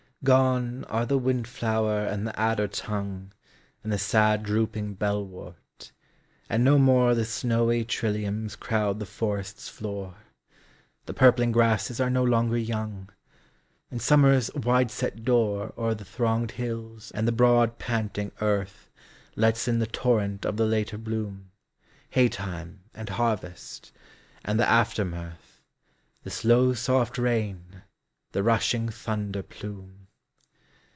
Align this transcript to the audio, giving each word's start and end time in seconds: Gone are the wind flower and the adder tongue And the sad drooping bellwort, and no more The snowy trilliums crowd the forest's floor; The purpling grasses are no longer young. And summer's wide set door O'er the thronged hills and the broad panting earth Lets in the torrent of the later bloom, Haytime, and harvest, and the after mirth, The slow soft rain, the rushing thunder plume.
Gone 0.23 0.83
are 0.83 1.07
the 1.07 1.17
wind 1.17 1.47
flower 1.47 2.05
and 2.05 2.27
the 2.27 2.39
adder 2.39 2.67
tongue 2.67 3.33
And 3.83 3.91
the 3.91 3.97
sad 3.97 4.43
drooping 4.43 4.97
bellwort, 4.97 5.91
and 6.47 6.63
no 6.63 6.77
more 6.77 7.15
The 7.15 7.25
snowy 7.25 7.83
trilliums 7.83 8.55
crowd 8.55 8.99
the 8.99 9.07
forest's 9.07 9.67
floor; 9.67 10.17
The 11.07 11.15
purpling 11.15 11.51
grasses 11.51 11.99
are 11.99 12.11
no 12.11 12.23
longer 12.23 12.55
young. 12.59 13.09
And 13.89 13.99
summer's 13.99 14.53
wide 14.53 14.91
set 14.91 15.25
door 15.25 15.73
O'er 15.75 15.95
the 15.95 16.05
thronged 16.05 16.51
hills 16.51 17.09
and 17.15 17.27
the 17.27 17.31
broad 17.31 17.79
panting 17.79 18.31
earth 18.41 18.91
Lets 19.35 19.67
in 19.67 19.79
the 19.79 19.87
torrent 19.87 20.45
of 20.45 20.55
the 20.55 20.67
later 20.67 20.99
bloom, 20.99 21.49
Haytime, 22.11 22.81
and 22.93 23.09
harvest, 23.09 23.91
and 24.45 24.59
the 24.59 24.69
after 24.69 25.03
mirth, 25.03 25.63
The 26.21 26.29
slow 26.29 26.75
soft 26.75 27.17
rain, 27.17 27.81
the 28.33 28.43
rushing 28.43 28.87
thunder 28.89 29.41
plume. 29.41 29.97